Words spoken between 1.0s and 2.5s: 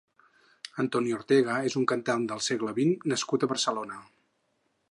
Ortega és un cantant del